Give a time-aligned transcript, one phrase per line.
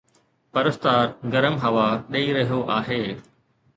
[0.53, 3.03] پرستار گرم هوا ڏئي رهيو آهي